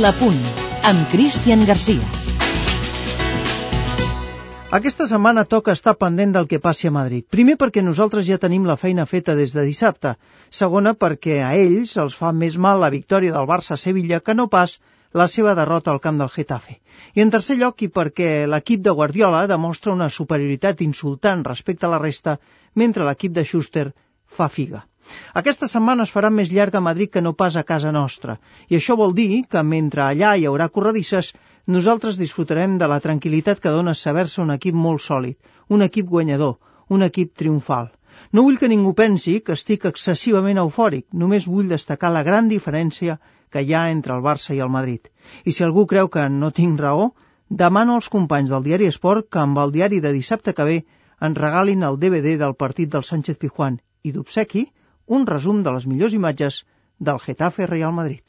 La 0.00 0.10
Punt, 0.16 0.38
amb 0.88 1.02
Cristian 1.12 1.66
Garcia. 1.68 2.00
Aquesta 4.72 5.04
setmana 5.10 5.42
toca 5.44 5.74
estar 5.76 5.92
pendent 6.00 6.30
del 6.32 6.46
que 6.48 6.60
passi 6.66 6.88
a 6.88 6.92
Madrid. 6.94 7.26
Primer 7.28 7.58
perquè 7.60 7.82
nosaltres 7.84 8.24
ja 8.24 8.38
tenim 8.40 8.64
la 8.64 8.78
feina 8.80 9.04
feta 9.10 9.34
des 9.36 9.52
de 9.52 9.66
dissabte. 9.66 10.14
Segona 10.48 10.94
perquè 10.96 11.42
a 11.44 11.50
ells 11.60 11.92
els 12.00 12.16
fa 12.16 12.30
més 12.32 12.56
mal 12.56 12.80
la 12.80 12.88
victòria 12.94 13.34
del 13.34 13.48
Barça 13.50 13.74
a 13.76 13.82
Sevilla 13.82 14.22
que 14.24 14.36
no 14.38 14.46
pas 14.48 14.78
la 15.12 15.26
seva 15.28 15.52
derrota 15.58 15.92
al 15.92 16.00
camp 16.00 16.22
del 16.22 16.32
Getafe. 16.32 16.78
I 17.12 17.20
en 17.26 17.34
tercer 17.34 17.58
lloc, 17.60 17.84
i 17.84 17.90
perquè 17.92 18.46
l'equip 18.48 18.80
de 18.80 18.96
Guardiola 18.96 19.44
demostra 19.50 19.92
una 19.92 20.08
superioritat 20.08 20.80
insultant 20.80 21.44
respecte 21.44 21.84
a 21.84 21.92
la 21.92 22.00
resta, 22.00 22.38
mentre 22.74 23.04
l'equip 23.04 23.36
de 23.36 23.44
Schuster 23.44 23.90
fa 24.24 24.48
figa. 24.48 24.86
Aquesta 25.40 25.68
setmana 25.72 26.04
es 26.06 26.12
farà 26.14 26.30
més 26.30 26.52
llarga 26.56 26.78
a 26.80 26.86
Madrid 26.86 27.10
que 27.12 27.22
no 27.24 27.32
pas 27.42 27.56
a 27.56 27.64
casa 27.70 27.92
nostra, 27.96 28.36
i 28.68 28.76
això 28.78 28.96
vol 29.00 29.14
dir 29.16 29.42
que 29.54 29.62
mentre 29.62 30.04
allà 30.04 30.34
hi 30.36 30.46
haurà 30.50 30.68
corredisses, 30.68 31.32
nosaltres 31.76 32.18
disfrutarem 32.20 32.76
de 32.78 32.88
la 32.92 33.00
tranquil·litat 33.00 33.62
que 33.64 33.72
dona 33.76 33.94
saber-se 33.94 34.42
un 34.42 34.52
equip 34.54 34.78
molt 34.86 35.02
sòlid, 35.06 35.36
un 35.68 35.82
equip 35.88 36.08
guanyador, 36.14 36.58
un 36.88 37.02
equip 37.08 37.34
triomfal. 37.38 37.90
No 38.32 38.42
vull 38.44 38.58
que 38.60 38.68
ningú 38.68 38.92
pensi 38.98 39.38
que 39.40 39.56
estic 39.58 39.86
excessivament 39.88 40.60
eufòric, 40.62 41.06
només 41.22 41.48
vull 41.48 41.70
destacar 41.72 42.10
la 42.12 42.22
gran 42.26 42.50
diferència 42.50 43.18
que 43.50 43.62
hi 43.62 43.72
ha 43.74 43.86
entre 43.92 44.14
el 44.16 44.24
Barça 44.26 44.56
i 44.56 44.60
el 44.64 44.72
Madrid. 44.74 45.08
I 45.44 45.52
si 45.52 45.64
algú 45.64 45.86
creu 45.92 46.10
que 46.12 46.28
no 46.28 46.52
tinc 46.58 46.80
raó, 46.80 47.12
demano 47.62 47.96
als 47.96 48.10
companys 48.12 48.52
del 48.52 48.66
diari 48.68 48.90
Esport 48.92 49.30
que 49.32 49.40
amb 49.40 49.58
el 49.64 49.72
diari 49.72 50.00
de 50.04 50.12
dissabte 50.12 50.54
que 50.58 50.68
ve 50.68 50.78
ens 51.28 51.40
regalin 51.40 51.82
el 51.88 51.98
DVD 52.04 52.36
del 52.44 52.54
partit 52.62 52.92
del 52.92 53.08
Sánchez 53.08 53.40
Pijuán 53.40 53.80
i 54.02 54.12
d'obsequi 54.12 54.66
un 55.06 55.26
resum 55.26 55.62
de 55.62 55.72
les 55.74 55.86
millors 55.86 56.14
imatges 56.14 56.62
del 56.98 57.18
Getafe 57.18 57.66
Real 57.66 57.92
Madrid. 57.92 58.22